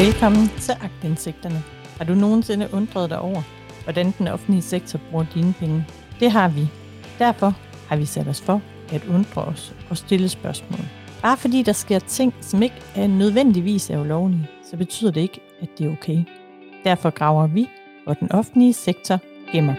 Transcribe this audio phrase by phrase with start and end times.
[0.00, 1.62] Velkommen til Agtindsigterne.
[1.98, 3.42] Har du nogensinde undret dig over,
[3.84, 5.86] hvordan den offentlige sektor bruger dine penge?
[6.20, 6.68] Det har vi.
[7.18, 7.50] Derfor
[7.88, 8.62] har vi sat os for
[8.92, 10.80] at undre os og stille spørgsmål.
[11.22, 15.40] Bare fordi der sker ting, som ikke er nødvendigvis er ulovlige, så betyder det ikke,
[15.60, 16.24] at det er okay.
[16.84, 17.68] Derfor graver vi,
[18.04, 19.18] hvor den offentlige sektor
[19.52, 19.74] gemmer.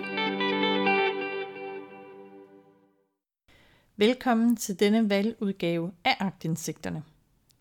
[3.97, 7.03] Velkommen til denne valgudgave af Agtindsigterne.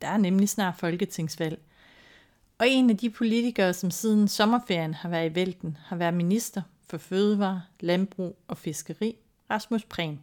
[0.02, 1.58] Der er nemlig snart folketingsvalg,
[2.60, 6.62] og en af de politikere, som siden sommerferien har været i vælten, har været minister
[6.86, 9.16] for fødevare, landbrug og fiskeri,
[9.50, 10.20] Rasmus Prehn.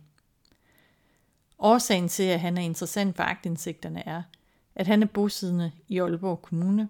[1.59, 4.21] Årsagen til, at han er interessant for agtindsigterne er,
[4.75, 6.89] at han er bosiddende i Aalborg Kommune.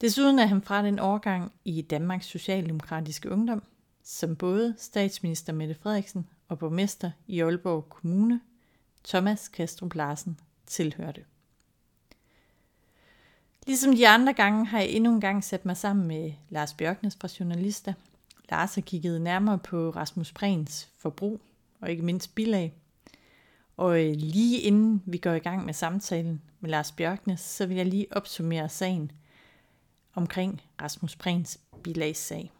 [0.00, 3.62] Desuden er han fra den årgang i Danmarks Socialdemokratiske Ungdom,
[4.04, 8.40] som både statsminister Mette Frederiksen og borgmester i Aalborg Kommune,
[9.04, 11.24] Thomas Kastrup Larsen, tilhørte.
[13.66, 17.16] Ligesom de andre gange har jeg endnu en gang sat mig sammen med Lars Bjørknes
[17.20, 17.92] fra Journalister.
[18.50, 21.40] Lars har kigget nærmere på Rasmus Prehns forbrug
[21.80, 22.74] og ikke mindst bilag.
[23.76, 27.76] Og øh, lige inden vi går i gang med samtalen med Lars Bjørknes, så vil
[27.76, 29.12] jeg lige opsummere sagen
[30.14, 32.52] omkring Rasmus Prehns bilagssag.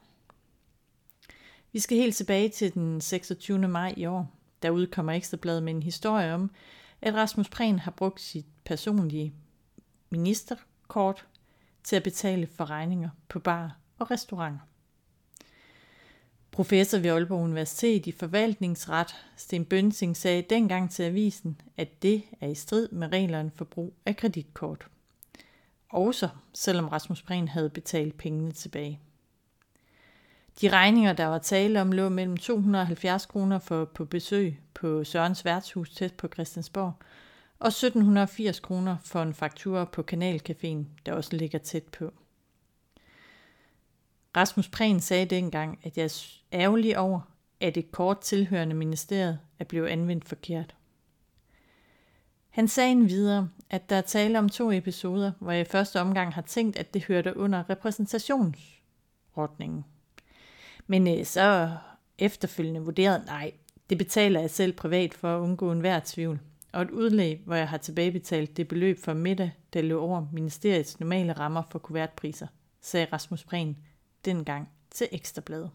[1.72, 3.58] Vi skal helt tilbage til den 26.
[3.58, 4.30] maj i år.
[4.62, 6.50] Der udkommer Ekstrabladet med en historie om,
[7.00, 9.34] at Rasmus Prehn har brugt sit personlige
[10.10, 10.56] minister
[10.92, 11.26] kort
[11.84, 14.60] til at betale for regninger på bar og restauranter.
[16.50, 22.48] Professor ved Aalborg Universitet i forvaltningsret, Sten Bønsing, sagde dengang til avisen, at det er
[22.48, 24.86] i strid med reglerne for brug af kreditkort.
[25.88, 29.00] Også selvom Rasmus Prehn havde betalt pengene tilbage.
[30.60, 35.44] De regninger, der var tale om, lå mellem 270 kroner for på besøg på Sørens
[35.44, 36.92] værtshus tæt på Christiansborg,
[37.62, 42.12] og 1780 kroner for en faktura på Kanalcaféen, der også ligger tæt på.
[44.36, 47.20] Rasmus Prehn sagde dengang, at jeg er ærgerlig over,
[47.60, 50.76] at et kort tilhørende ministeriet er blevet anvendt forkert.
[52.50, 56.00] Han sagde en videre, at der er tale om to episoder, hvor jeg i første
[56.00, 59.84] omgang har tænkt, at det hørte under repræsentationsordningen.
[60.86, 61.76] Men øh, så
[62.18, 63.52] efterfølgende vurderet, nej,
[63.90, 66.40] det betaler jeg selv privat for at undgå enhver tvivl
[66.72, 71.00] og et udlæg, hvor jeg har tilbagebetalt det beløb for middag, der lå over ministeriets
[71.00, 72.46] normale rammer for kuvertpriser,
[72.80, 73.76] sagde Rasmus Prehn
[74.24, 75.70] dengang til Ekstrabladet.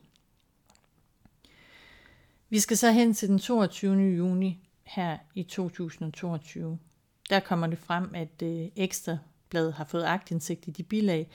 [2.50, 4.16] Vi skal så hen til den 22.
[4.16, 6.80] juni her i 2022.
[7.30, 11.30] Der kommer det frem, at øh, Ekstrabladet har fået agtindsigt i de bilag,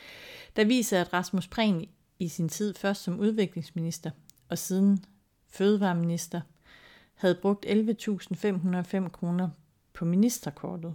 [0.57, 4.11] der viser, at Rasmus Prehn i sin tid først som udviklingsminister
[4.49, 5.05] og siden
[5.49, 6.41] fødevareminister
[7.15, 9.49] havde brugt 11.505 kroner
[9.93, 10.95] på ministerkortet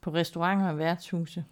[0.00, 1.44] på restauranter og værtshuse.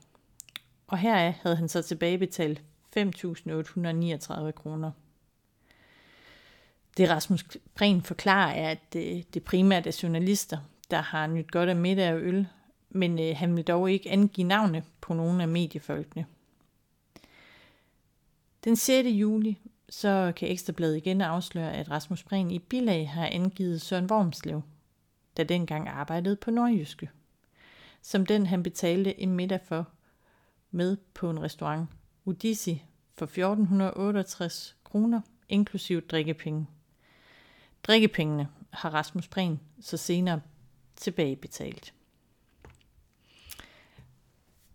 [0.87, 2.63] Og heraf havde han så tilbagebetalt
[2.97, 4.91] 5.839 kroner.
[6.97, 7.45] Det Rasmus
[7.75, 10.59] Prehn forklarer er, at det, det primært er journalister,
[10.91, 12.47] der har nyt godt af middag og øl,
[12.91, 16.27] men øh, han vil dog ikke angive navne på nogen af mediefolkene.
[18.65, 19.09] Den 6.
[19.09, 24.62] juli så kan Ekstrabladet igen afsløre, at Rasmus Prehn i bilag har angivet Søren Wormslev,
[25.37, 27.10] der dengang arbejdede på Nordjyske,
[28.03, 29.88] som den han betalte en middag for
[30.71, 31.88] med på en restaurant,
[32.25, 32.84] Udisi,
[33.15, 36.66] for 1468 kroner, inklusiv drikkepenge.
[37.82, 40.41] Drikkepengene har Rasmus Prehn så senere
[40.97, 41.94] tilbagebetalt.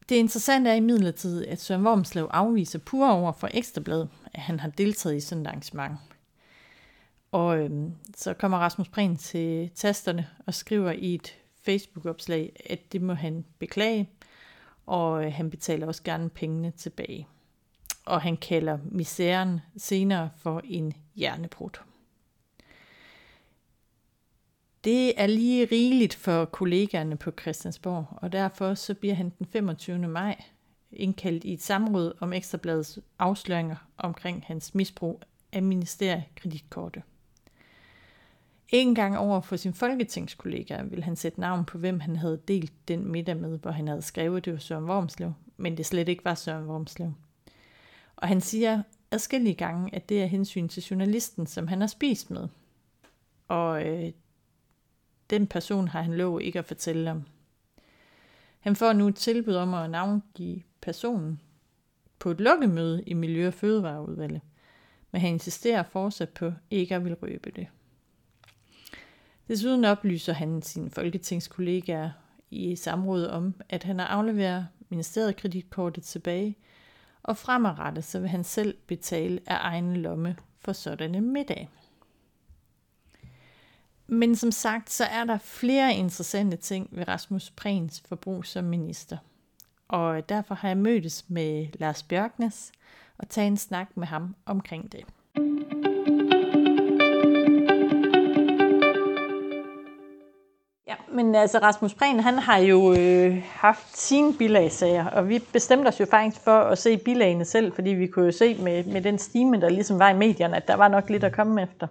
[0.09, 4.69] Det interessante er imidlertid, at Søren Wormslev afviser pur over for Ekstrabladet, at han har
[4.69, 5.97] deltaget i sådan et arrangement.
[7.31, 13.01] Og øhm, så kommer Rasmus Prehn til tasterne og skriver i et Facebook-opslag, at det
[13.01, 14.09] må han beklage,
[14.85, 17.27] og øh, han betaler også gerne pengene tilbage.
[18.05, 21.79] Og han kalder misæren senere for en hjernebrud.
[24.83, 29.97] Det er lige rigeligt for kollegaerne på Christiansborg, og derfor så bliver han den 25.
[29.97, 30.43] maj
[30.91, 35.21] indkaldt i et samråd om Ekstrabladets afsløringer omkring hans misbrug
[35.51, 36.97] af ministeriekreditkort.
[38.69, 42.87] En gang over for sin folketingskollega vil han sætte navn på, hvem han havde delt
[42.87, 46.25] den middag med, hvor han havde skrevet, det var Søren Wormslev, men det slet ikke
[46.25, 47.13] var Søren Wormslev.
[48.15, 48.81] Og han siger
[49.11, 52.47] adskillige gange, at det er hensyn til journalisten, som han har spist med.
[53.47, 54.11] Og øh,
[55.33, 57.23] den person har han lov ikke at fortælle om.
[58.59, 61.39] Han får nu et tilbud om at navngive personen
[62.19, 64.41] på et lukkemøde i Miljø- og Fødevareudvalget,
[65.11, 67.67] men han insisterer fortsat på ikke at vil røbe det.
[69.47, 72.09] Desuden oplyser han sine folketingskollegaer
[72.51, 76.57] i samrådet om, at han har afleveret ministeriet kreditkortet tilbage,
[77.23, 81.69] og fremadrettet så vil han selv betale af egen lomme for sådanne middag.
[84.13, 89.17] Men som sagt, så er der flere interessante ting ved Rasmus Prehns forbrug som minister.
[89.87, 92.71] Og derfor har jeg mødtes med Lars Bjørknes
[93.17, 95.05] og taget en snak med ham omkring det.
[100.87, 105.87] Ja, men altså Rasmus Prehn, han har jo øh, haft sine bilagsager, og vi bestemte
[105.87, 109.01] os jo faktisk for at se bilagene selv, fordi vi kunne jo se med, med
[109.01, 111.87] den stime, der ligesom var i medierne, at der var nok lidt at komme efter.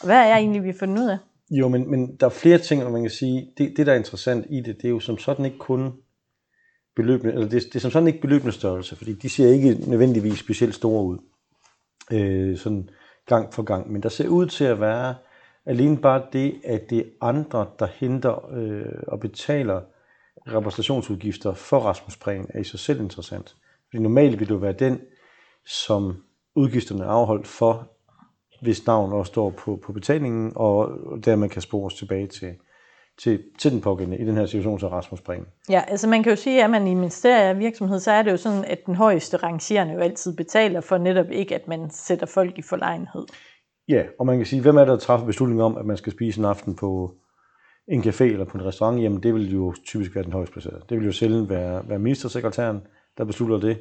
[0.00, 1.18] Og hvad er egentlig, vi fundet ud af?
[1.54, 3.52] Jo, men, men der er flere ting, man kan sige.
[3.58, 5.92] Det, det, der er interessant i det, det er jo som sådan ikke kun
[6.96, 10.38] beløbende, eller det, det er som sådan ikke beløbende størrelse, fordi de ser ikke nødvendigvis
[10.38, 11.18] specielt store ud,
[12.12, 12.90] øh, sådan
[13.26, 13.92] gang for gang.
[13.92, 15.14] Men der ser ud til at være
[15.66, 19.80] alene bare det, at det er andre, der henter øh, og betaler
[20.46, 23.56] repræsentationsudgifter for Rasmus Prehn, er i sig selv interessant.
[23.90, 25.00] Fordi normalt vil det jo være den,
[25.66, 26.22] som
[26.54, 27.91] udgifterne er afholdt for,
[28.62, 30.90] hvis navn også står på, på betalingen, og
[31.24, 32.54] dermed kan spores tilbage til,
[33.18, 35.46] til, til den pågældende, i den her situation så Rasmus Prehn.
[35.68, 38.30] Ja, altså man kan jo sige, at man i ministeriet af virksomhed, så er det
[38.30, 42.26] jo sådan, at den højeste rangerende jo altid betaler for netop ikke, at man sætter
[42.26, 43.26] folk i forlegenhed.
[43.88, 46.12] Ja, og man kan sige, hvem er der, der træffer beslutning om, at man skal
[46.12, 47.14] spise en aften på
[47.88, 49.02] en café eller på en restaurant?
[49.02, 50.82] Jamen det vil jo typisk være den højst placerede.
[50.88, 52.80] Det vil jo sjældent være, være ministersekretæren,
[53.18, 53.78] der beslutter det.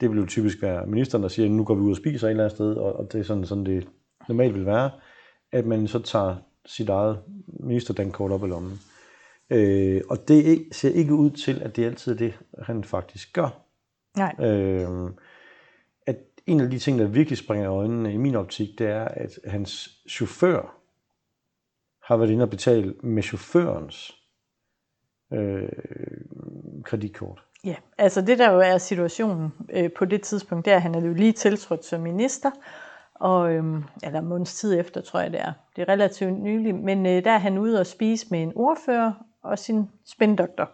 [0.00, 2.30] Det vil jo typisk være ministeren, der siger, nu går vi ud og spiser et
[2.30, 3.88] eller andet sted, og, og det er sådan, sådan det
[4.28, 4.90] normalt vil være,
[5.52, 6.36] at man så tager
[6.66, 8.80] sit eget ministerdankort op i lommen.
[9.50, 13.48] Øh, og det ser ikke ud til, at det altid er det, han faktisk gør.
[14.16, 14.34] Nej.
[14.40, 15.10] Øh,
[16.06, 16.16] at
[16.46, 19.38] en af de ting, der virkelig springer i øjnene i min optik, det er, at
[19.44, 20.78] hans chauffør
[22.02, 24.12] har været inde og betale med chaufførens
[25.32, 25.68] øh,
[26.84, 27.42] kreditkort.
[27.64, 30.94] Ja, altså det der jo er situationen øh, på det tidspunkt, det er, at han
[30.94, 32.50] er jo lige tiltrådt som minister,
[33.22, 35.52] og øhm, eller måneds tid efter, tror jeg det er.
[35.76, 39.12] Det er relativt nyligt, men øh, der er han ude og spise med en ordfører
[39.42, 40.70] og sin spændoktor.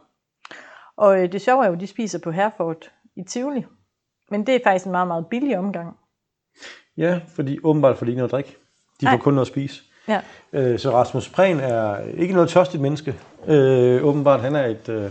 [0.97, 3.65] Og øh, det sjove er jo, at de spiser på Herford i Tivoli.
[4.31, 5.97] Men det er faktisk en meget, meget billig omgang.
[6.97, 8.57] Ja, fordi åbenbart får de ikke noget drik.
[9.01, 9.19] De får Ej.
[9.19, 9.83] kun noget at spise.
[10.09, 10.21] Ja.
[10.53, 13.15] Øh, så Rasmus Prehn er ikke noget tørstigt menneske.
[13.47, 15.11] Øh, åbenbart, han er et øh,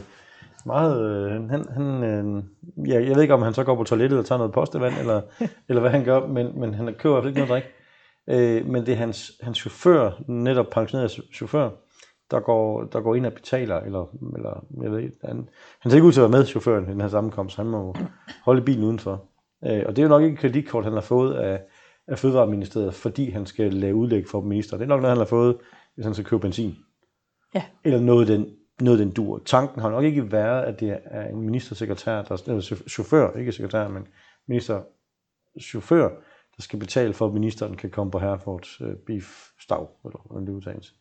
[0.68, 1.02] meget...
[1.02, 2.44] Øh, han, han, øh,
[2.90, 5.22] ja, jeg ved ikke, om han så går på toilettet og tager noget postevand, eller,
[5.70, 7.64] eller hvad han gør, men, men han køber i hvert fald ikke noget drik.
[8.30, 11.70] Øh, men det er hans, hans chauffør, netop pensioneret chauffør,
[12.32, 14.06] der går, der går ind og betaler, eller,
[14.36, 15.50] eller jeg ved ikke, han,
[15.80, 17.96] han ser ikke ud til at være med chaufføren i den her sammenkomst, han må
[18.46, 19.24] holde bilen udenfor.
[19.66, 21.62] Øh, og det er jo nok ikke et kreditkort, han har fået af,
[22.08, 24.78] af Fødevareministeriet, fordi han skal lave udlæg for minister.
[24.78, 25.58] Det er nok noget, han har fået,
[25.96, 26.76] hvis han skal købe benzin.
[27.56, 27.64] Ja.
[27.84, 28.48] Eller noget den,
[28.82, 29.42] noget den dur.
[29.46, 33.88] Tanken har nok ikke været, at det er en ministersekretær, der, eller chauffør, ikke sekretær,
[33.88, 34.08] men
[34.48, 36.10] ministerchauffør,
[36.58, 40.48] der skal betale for, at ministeren kan komme på Herfords øh, beef stav, eller hvordan
[40.48, 40.94] det udtales.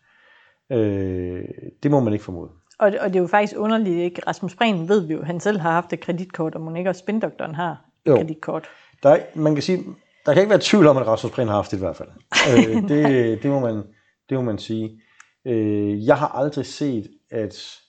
[0.73, 1.44] Øh,
[1.82, 2.50] det må man ikke formode.
[2.78, 4.23] Og, og det er jo faktisk underligt, ikke?
[4.26, 7.55] Rasmus Prehn ved vi jo, han selv har haft et kreditkort, og ikke også spindoktoren
[7.55, 8.69] har et kreditkort.
[9.02, 9.84] Der er, man kan sige,
[10.26, 12.08] der kan ikke være tvivl om, at Rasmus Prehn har haft det i hvert fald.
[12.49, 13.82] øh, det, det, må man,
[14.28, 15.00] det må man sige.
[15.44, 17.82] Øh, jeg har aldrig set, at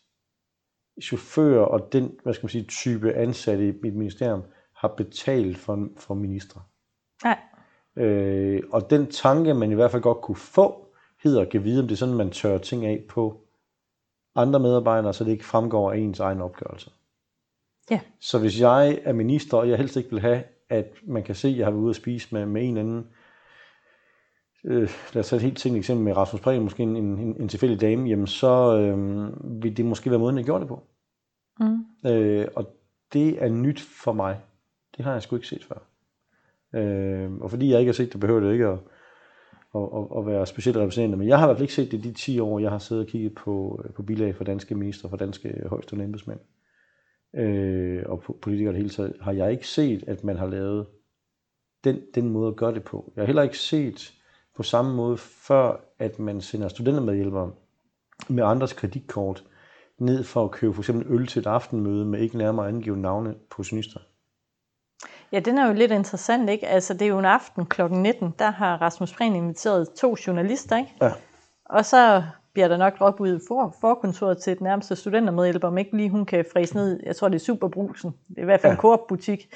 [1.02, 4.44] chauffører og den hvad skal man sige, type ansatte i mit ministerium
[4.76, 6.62] har betalt for, for ministre.
[7.24, 7.40] Nej.
[7.98, 10.88] Øh, og den tanke, man i hvert fald godt kunne få,
[11.24, 13.42] hedder at vide, om det er sådan, man tør ting af på
[14.36, 16.92] andre medarbejdere, så det ikke fremgår af ens egen opgørelse.
[17.92, 18.00] Ja.
[18.20, 21.48] Så hvis jeg er minister, og jeg helst ikke vil have, at man kan se,
[21.48, 23.08] at jeg har været ude at spise med, med en anden,
[24.64, 27.48] øh, lad os tage et helt tænkt eksempel med Rasmus Prehn, måske en, en, en
[27.48, 29.30] tilfældig dame, jamen så øh,
[29.64, 30.84] vil det måske være måden, jeg gjorde det på.
[31.60, 32.10] Mm.
[32.10, 32.76] Øh, og
[33.14, 34.40] det er nyt for mig.
[34.98, 35.88] Det har jeg sgu ikke set før.
[36.80, 38.80] Øh, og fordi jeg ikke har set det, behøver det ikke at,
[39.76, 41.18] at, at, at være specielt repræsentant.
[41.18, 43.06] Men jeg har i hvert fald ikke set det de 10 år, jeg har siddet
[43.06, 46.40] og kigget på, på bilag for danske minister, for danske højstående embedsmænd.
[47.36, 50.88] Øh, og politikere det hele taget, har jeg ikke set, at man har lavet
[51.84, 53.14] den, den måde at gøre det på.
[53.16, 54.14] Jeg har heller ikke set
[54.58, 57.52] på samme måde før, at man sender studentermedhjælpere
[58.28, 59.44] med andres kreditkort
[60.00, 63.36] ned for at købe for eksempel øl til et aftenmøde med ikke nærmere angivet navne
[63.50, 64.00] på synister.
[65.32, 66.68] Ja, den er jo lidt interessant, ikke?
[66.68, 67.82] Altså, det er jo en aften kl.
[67.92, 70.94] 19, der har Rasmus Prehn inviteret to journalister, ikke?
[71.02, 71.12] Ja.
[71.66, 72.24] Og så
[72.54, 76.26] bliver der nok råbt ud for forkontoret til den nærmeste studentermedhjælper, om ikke lige hun
[76.26, 78.76] kan fræse ned, jeg tror det er Superbrusen, det er i hvert fald ja.
[78.76, 79.54] en Coop-butik,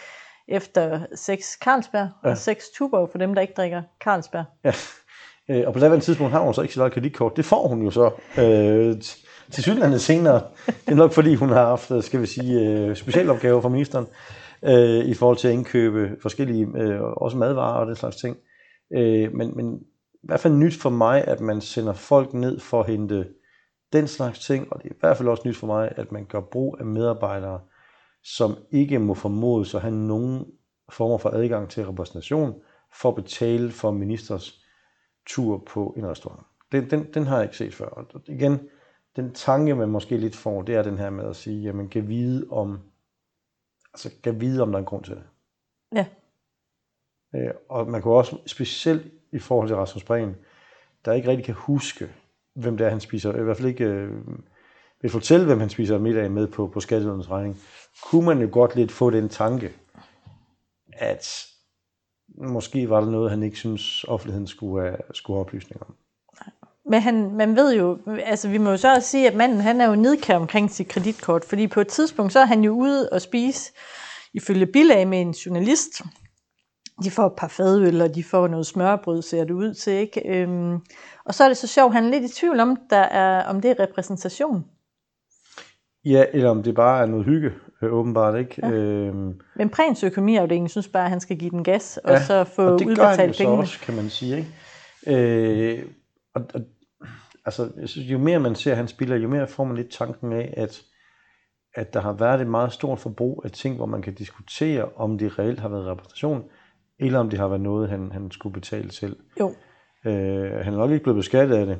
[0.51, 2.29] efter seks Carlsberg ja.
[2.29, 4.46] og seks Tuborg for dem, der ikke drikker Carlsberg.
[4.63, 4.74] Ja,
[5.50, 7.38] øh, og på det tidspunkt har hun så ikke eget kreditkort.
[7.38, 8.12] Det får hun jo så.
[8.38, 9.01] Øh,
[9.51, 10.41] til synligheden senere.
[10.65, 14.08] Det er nok fordi, hun har haft, skal vi sige, øh, specialopgaver for ministeren
[14.63, 18.38] øh, i forhold til at indkøbe forskellige, øh, også madvarer og den slags ting.
[18.96, 19.79] Øh, men, men
[20.13, 23.27] i hvert fald nyt for mig, at man sender folk ned for at hente
[23.93, 26.25] den slags ting, og det er i hvert fald også nyt for mig, at man
[26.25, 27.60] gør brug af medarbejdere,
[28.24, 30.46] som ikke må formodes at have nogen
[30.90, 32.62] former for adgang til repræsentation
[32.94, 34.66] for at betale for ministers
[35.25, 36.46] tur på en restaurant.
[36.72, 37.86] Den, den, den har jeg ikke set før.
[37.86, 38.70] Og igen,
[39.16, 42.08] den tanke, man måske lidt får, det er den her med at sige, jamen, kan
[42.08, 42.80] vide om,
[43.94, 45.24] altså, kan vide, om der er en grund til det.
[45.96, 46.06] Ja.
[47.36, 50.36] Øh, og man kan også, specielt i forhold til Rasmus Prehn,
[51.06, 52.10] der ikke rigtig kan huske,
[52.54, 54.22] hvem det er, han spiser, i hvert fald ikke øh,
[55.01, 57.62] vil fortælle, hvem han spiser middag med på, på skatteydernes regning,
[58.03, 59.72] kunne man jo godt lidt få den tanke,
[60.93, 61.46] at
[62.38, 65.96] måske var der noget, han ikke synes, offentligheden skulle have, skulle have oplysning om.
[66.86, 69.81] Men han, man ved jo, altså vi må jo så også sige, at manden han
[69.81, 73.10] er jo nedkær omkring sit kreditkort, fordi på et tidspunkt så er han jo ude
[73.10, 73.72] og spise,
[74.34, 76.01] ifølge bilag med en journalist.
[77.03, 79.93] De får et par fadøl, og de får noget smørbrød, ser det ud til.
[79.93, 80.22] Ikke?
[80.25, 80.79] Øhm,
[81.25, 83.62] og så er det så sjovt, han er lidt i tvivl om, der er, om
[83.62, 84.65] det er repræsentation.
[86.05, 88.67] Ja, eller om det bare er noget hygge, øh, åbenbart ikke.
[88.67, 88.72] Ja.
[88.72, 92.43] Øhm, Men Prins økonomiafdelingen synes bare, at han skal give den gas, og ja, så
[92.43, 93.62] få og det gør udbetalt han jo så pengene.
[93.62, 94.38] også, kan man sige.
[94.38, 95.77] Ikke?
[95.77, 95.86] Øh,
[96.36, 96.62] og, og,
[97.46, 100.34] altså, jeg synes, jo mere man ser hans spiller, jo mere får man lidt tanken
[100.34, 100.81] af, at,
[101.75, 105.17] at der har været et meget stort forbrug af ting, hvor man kan diskutere, om
[105.17, 106.43] det reelt har været repræsentation,
[107.00, 109.15] eller om det har været noget, han, han skulle betale selv.
[109.39, 109.53] Jo.
[110.05, 111.79] Øh, han er nok ikke blevet beskattet af det.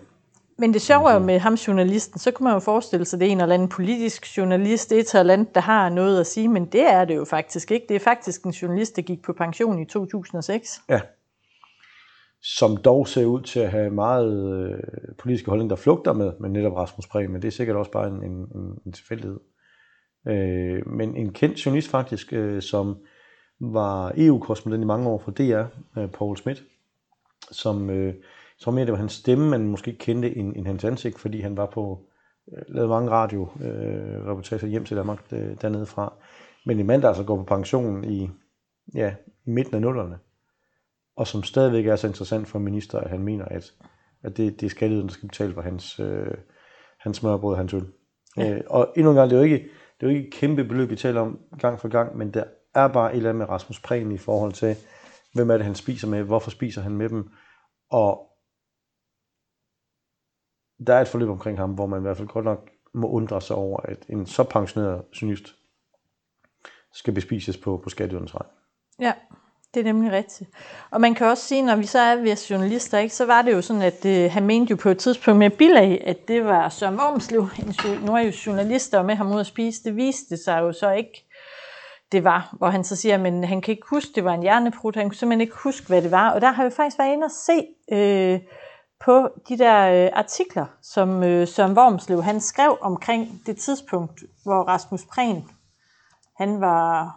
[0.62, 3.20] Men det sjove er jo med ham journalisten, så kunne man jo forestille sig, at
[3.20, 6.48] det er en eller anden politisk journalist, et eller andet, der har noget at sige,
[6.48, 7.86] men det er det jo faktisk ikke.
[7.89, 10.82] Det er faktisk en journalist, der gik på pension i 2006.
[10.89, 11.01] Ja.
[12.44, 14.80] Som dog ser ud til at have meget øh,
[15.18, 18.08] politiske holdninger, der flugter med, med netop Rasmus Prehn, men det er sikkert også bare
[18.08, 18.48] en, en,
[18.86, 19.39] en tilfældighed.
[20.27, 22.98] Øh, men en kendt journalist faktisk, øh, som
[23.60, 25.63] var EU-korrespondent i mange år for DR,
[25.98, 26.63] øh, Paul Schmidt,
[27.51, 28.13] som, øh,
[28.62, 31.58] tror mere, det var hans stemme, man måske kendte end, end hans ansigt, fordi han
[31.58, 32.06] var på,
[32.53, 36.13] øh, lavet mange radio-reportager øh, hjem til Danmark øh, dernede fra.
[36.65, 38.30] Men en mand, der altså går på pension i,
[38.96, 39.15] ja,
[39.46, 40.20] i midten af nullerne,
[41.15, 43.74] og som stadigvæk er så interessant for en minister, at han mener, at,
[44.24, 46.38] at det, det er skatteyderne, der skal betale for hans, øh,
[47.00, 47.86] hans smørbrød og hans øl.
[48.38, 48.53] Ja.
[48.53, 49.63] Øh, og endnu en gang, det er jo ikke,
[50.00, 52.44] det er jo ikke et kæmpe beløb, vi taler om gang for gang, men der
[52.75, 54.75] er bare et eller andet med Rasmus Prehn i forhold til,
[55.34, 57.30] hvem er det, han spiser med, hvorfor spiser han med dem,
[57.91, 58.30] og
[60.88, 63.41] der er et forløb omkring ham, hvor man i hvert fald godt nok må undre
[63.41, 65.55] sig over, at en så pensioneret synist
[66.93, 68.57] skal bespises på, på skatteydernes regning.
[69.00, 69.13] Ja,
[69.73, 70.50] det er nemlig rigtigt.
[70.91, 73.51] Og man kan også sige, når vi så er ved journalister, ikke, så var det
[73.53, 76.69] jo sådan, at øh, han mente jo på et tidspunkt med bilag, at det var
[76.69, 79.83] Søren Wormslev, en nu nordjysk journalist, der var med ham ud at spise.
[79.83, 81.27] Det viste sig jo så ikke,
[82.11, 82.55] det var.
[82.57, 84.95] Hvor han så siger, men han kan ikke huske, det var en hjerneprut.
[84.95, 86.31] Han kunne simpelthen ikke huske, hvad det var.
[86.31, 88.39] Og der har vi faktisk været inde og se øh,
[89.05, 94.63] på de der øh, artikler, som øh, Søren Wormslev, han skrev omkring det tidspunkt, hvor
[94.63, 95.43] Rasmus Prehn,
[96.38, 97.15] han var,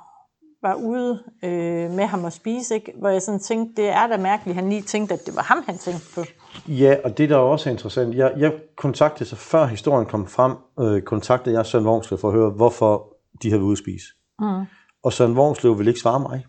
[0.62, 2.92] var ude øh, med ham at spise, ikke?
[2.98, 5.62] hvor jeg sådan tænkte, det er da mærkeligt, han lige tænkte, at det var ham,
[5.66, 6.24] han tænkte på.
[6.68, 10.52] Ja, og det der også er interessant, jeg, jeg kontaktede så før historien kom frem,
[10.80, 14.06] øh, kontaktede jeg Søren Wormslev for at høre, hvorfor de havde været ude at spise.
[14.38, 14.64] Mm.
[15.04, 16.46] Og Søren Wormslev ville ikke svare mig.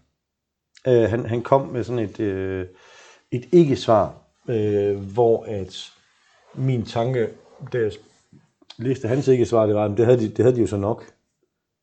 [0.87, 2.65] Øh, han, han kom med sådan et, øh,
[3.31, 5.91] et ikke-svar, øh, hvor at
[6.55, 7.29] min tanke,
[7.73, 7.91] da jeg
[8.77, 11.03] læste hans ikke-svar, det var, at det havde de, det havde de jo så nok.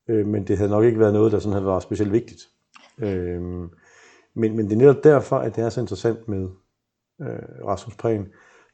[0.09, 2.49] Øh, men det havde nok ikke været noget, der sådan havde været specielt vigtigt.
[2.99, 3.41] Øh,
[4.35, 6.49] men, men det er netop derfor, at det er så interessant med
[7.21, 8.27] øh, Rasmus Prehn,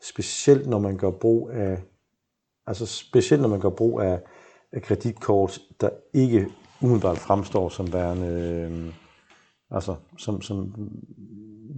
[0.03, 1.83] specielt når man gør brug af,
[2.67, 4.21] altså specielt når man gør brug af,
[4.73, 6.49] af kreditkort, der ikke
[6.83, 8.95] umiddelbart fremstår som værende, øh,
[9.71, 10.75] altså som, som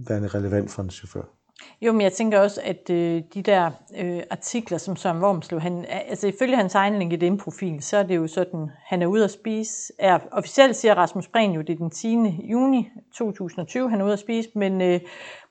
[0.07, 1.40] værende relevant for en chauffør.
[1.81, 5.85] Jo, men jeg tænker også, at øh, de der øh, artikler, som Søren Wormslev, han,
[5.89, 9.93] altså ifølge hans egen LinkedIn-profil, så er det jo sådan, han er ude at spise.
[9.99, 12.17] Er, officielt siger Rasmus Prehn jo, det er den 10.
[12.43, 14.99] juni 2020, han er ude at spise, men, øh,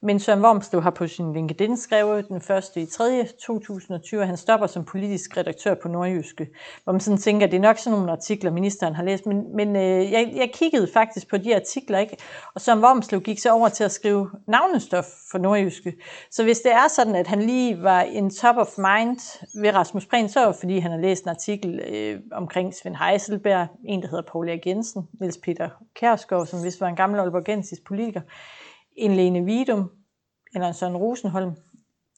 [0.03, 2.71] men Søren Wormslev har på sin LinkedIn skrevet den 1.
[2.77, 3.27] i 3.
[3.47, 6.49] 2020, at han stopper som politisk redaktør på Nordjyske.
[6.85, 9.57] Hvor man sådan tænker, at det er nok sådan nogle artikler, ministeren har læst, men,
[9.57, 12.17] men øh, jeg, jeg kiggede faktisk på de artikler, ikke?
[12.55, 15.93] og Søren Wormslev gik så over til at skrive navnestof for Nordjyske.
[16.31, 20.07] Så hvis det er sådan, at han lige var en top of mind ved Rasmus
[20.07, 24.03] Prehn, så er det, fordi han har læst en artikel øh, omkring Svend Heiselberg, en
[24.03, 28.21] der hedder Paul Jensen, Niels Peter Kærsgaard, som vist var en gammel Aalborgensis politiker,
[28.97, 29.91] en Lene Vidum,
[30.55, 31.51] eller en Søren Rosenholm,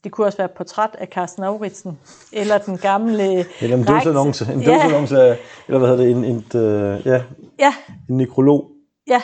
[0.04, 1.98] Det kunne også være et portræt af Carsten Auritsen,
[2.32, 3.44] eller den gamle...
[3.60, 4.72] Eller en dødsannonce, en Ja.
[4.74, 5.38] dødsannonce af,
[5.68, 7.22] eller hvad hedder det, en, en, øh, ja,
[7.58, 7.74] Ja,
[8.08, 8.70] en nekrolog.
[9.08, 9.22] ja.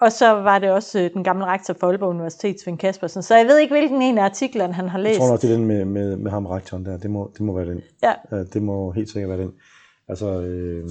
[0.00, 3.22] Og så var det også øh, den gamle rektor for Aalborg Universitet, Svend Kaspersen.
[3.22, 5.18] Så jeg ved ikke, hvilken en af artiklerne han har Jeg læst.
[5.18, 6.98] tror nok, det er den med, med, med ham rektoren der.
[6.98, 7.80] Det må, det må være den.
[8.02, 9.52] Ja, Ja, det må helt sikkert være den.
[10.08, 10.88] Altså, øh,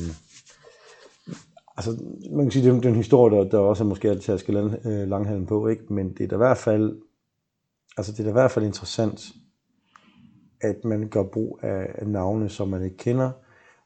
[1.77, 4.09] altså man kan sige, det er, det er en historie, der, der også er måske
[4.09, 5.93] altid skal lande øh, på, ikke?
[5.93, 7.01] men det er da i hvert fald,
[7.97, 9.21] altså det er da i hvert fald interessant,
[10.61, 13.31] at man gør brug af, navne, som man ikke kender,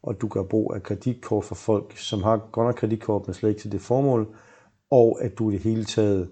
[0.03, 3.49] og du gør brug af kreditkort for folk, som har godt nok kreditkort, men slet
[3.49, 4.35] ikke til det formål,
[4.91, 6.29] og at du i det hele taget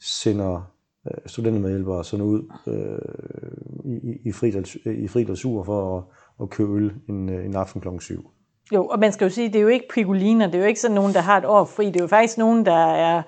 [0.00, 0.72] sender
[1.06, 6.04] øh, studentermedhjælpere sådan ud øh, i, i, i, fridals, øh, i fridalsur for at,
[6.42, 8.30] at købe øl en, øh, en aften klokken 7
[8.74, 10.80] jo, og man skal jo sige, det er jo ikke pigoliner, det er jo ikke
[10.80, 13.22] sådan nogen, der har et år fri, det er jo faktisk nogen, der er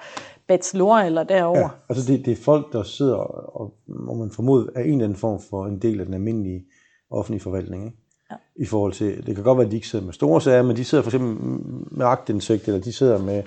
[0.48, 1.58] bachelor eller derover.
[1.58, 3.74] Ja, altså det, det er folk, der sidder og,
[4.08, 6.64] og man formoder, er en eller anden form for en del af den almindelige
[7.10, 7.84] offentlige forvaltning.
[7.84, 7.96] Ikke?
[8.30, 8.36] Ja.
[8.56, 10.76] I forhold til, det kan godt være, at de ikke sidder med store sager, men
[10.76, 11.46] de sidder for eksempel
[11.90, 13.42] med agtindsigt, eller de sidder med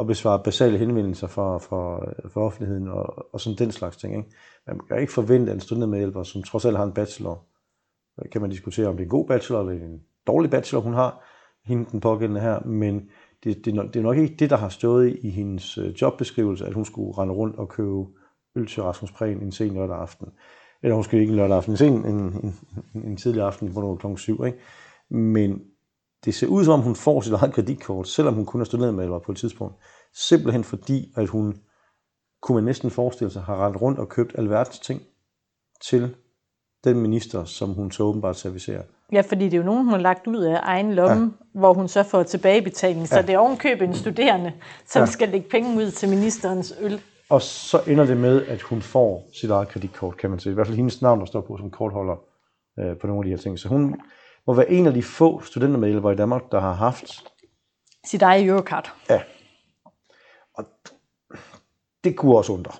[0.00, 4.16] at besvare basale henvendelser for, for, for offentligheden og, og sådan den slags ting.
[4.16, 4.30] Ikke?
[4.66, 7.44] Man kan ikke forvente, at en studentermedhjælper, som trods alt har en bachelor,
[8.32, 11.24] kan man diskutere, om det er en god bachelor eller en dårlig bachelor, hun har,
[11.64, 13.10] hende den pågældende her, men
[13.44, 16.74] det, det, det er nok ikke det, der har stået i hendes øh, jobbeskrivelse, at
[16.74, 18.06] hun skulle rende rundt og købe
[18.56, 20.28] øl til Rasmus Prehn en sen lørdag aften.
[20.82, 22.54] Eller måske ikke en lørdag aften, en, sen, en, en,
[22.94, 24.44] en, tidlig aften, hvor det var klokken syv.
[24.46, 24.58] Ikke?
[25.10, 25.62] Men
[26.24, 28.94] det ser ud som om, hun får sit eget kreditkort, selvom hun kun har studeret
[28.94, 29.74] med det på et tidspunkt.
[30.14, 31.56] Simpelthen fordi, at hun,
[32.42, 35.02] kunne man næsten forestille sig, har rendt rundt og købt alverdens ting
[35.82, 36.16] til
[36.84, 38.82] den minister, som hun så åbenbart servicerer.
[39.12, 41.58] Ja, fordi det er jo nogen, hun har lagt ud af egen lomme, ja.
[41.60, 43.08] hvor hun så får tilbagebetaling.
[43.08, 43.22] Så Ja.
[43.22, 44.52] det er ovenkøbet en studerende,
[44.86, 45.06] som Ja.
[45.06, 47.00] skal lægge penge ud til ministerens øl.
[47.30, 50.50] Og så ender det med, at hun får sit eget kreditkort, kan man sige.
[50.50, 52.16] I hvert fald hendes navn, der står på som kortholder
[52.78, 53.58] øh, på nogle af de her ting.
[53.58, 54.00] Så hun
[54.46, 57.24] må være en af de få studentermedhjælpere i Danmark, der har haft
[58.06, 58.92] Sit eget Eurocard.
[59.10, 59.20] Ja.
[60.54, 60.64] Og
[62.04, 62.72] det kunne også undre.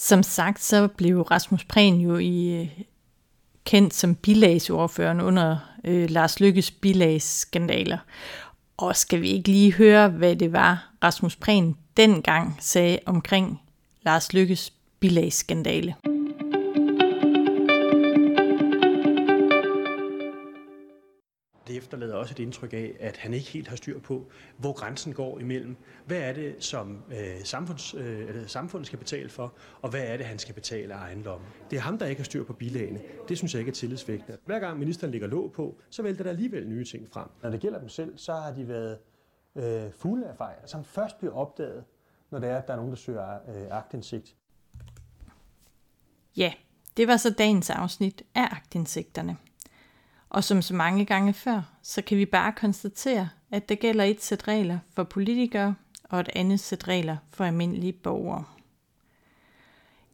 [0.00, 2.68] Som sagt, så blev Rasmus Prehn jo i, øh,
[3.64, 7.98] kendt som bilagsordføreren under øh, Lars Lykkes bilagsskandaler.
[8.76, 13.60] Og skal vi ikke lige høre, hvad det var, Rasmus Prehn dengang sagde omkring
[14.02, 15.94] Lars Lykkes bilagsskandale?
[16.02, 16.17] skandale
[21.88, 25.38] efterlader også et indtryk af, at han ikke helt har styr på, hvor grænsen går
[25.38, 25.76] imellem.
[26.06, 30.16] Hvad er det, som øh, samfunds, øh, eller samfundet skal betale for, og hvad er
[30.16, 31.46] det, han skal betale af egen lomme?
[31.70, 33.00] Det er ham, der ikke har styr på bilagene.
[33.28, 34.38] Det synes jeg ikke er tillidsvægtende.
[34.46, 37.28] Hver gang ministeren lægger låg på, så vælter der alligevel nye ting frem.
[37.42, 38.98] Når det gælder dem selv, så har de været
[39.56, 41.84] øh, fulde af fejl, som først bliver opdaget,
[42.30, 44.36] når det er, at der er nogen, der søger øh, agtindsigt.
[46.36, 46.52] Ja,
[46.96, 49.36] det var så dagens afsnit af agtindsigterne.
[50.30, 54.22] Og som så mange gange før, så kan vi bare konstatere, at der gælder et
[54.22, 58.44] sæt regler for politikere og et andet sæt regler for almindelige borgere.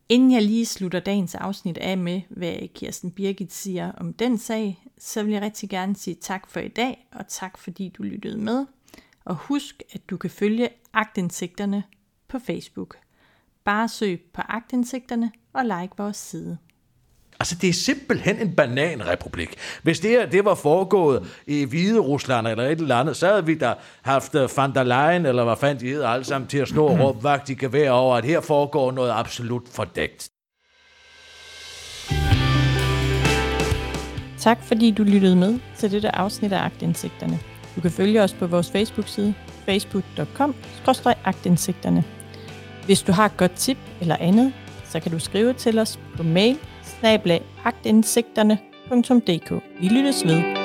[0.09, 4.88] Inden jeg lige slutter dagens afsnit af med, hvad Kirsten Birgit siger om den sag,
[4.98, 8.38] så vil jeg rigtig gerne sige tak for i dag, og tak fordi du lyttede
[8.38, 8.66] med.
[9.24, 11.85] Og husk, at du kan følge agtindsigterne
[12.29, 12.96] på Facebook.
[13.64, 16.59] Bare søg på agtindsigterne og like vores side.
[17.40, 19.55] Altså, det er simpelthen en bananrepublik.
[19.83, 23.47] Hvis det her det var foregået i Hvide Rusland eller et eller andet, så havde
[23.47, 26.59] vi da haft øh, van der Leyen, eller hvad fanden de hedder alle sammen, til
[26.59, 30.29] at stå og råbe vagt i gevær over, at her foregår noget absolut fordækt.
[34.38, 37.38] Tak fordi du lyttede med til dette afsnit af Agtindsigterne.
[37.77, 39.35] Du kan følge os på vores Facebook-side
[39.68, 42.05] facebook.com-agtindsigterne.
[42.85, 44.53] Hvis du har et godt tip eller andet,
[44.85, 49.51] så kan du skrive til os på mail snablag agtindsigterne.dk.
[49.81, 50.63] Vi lyttes ved.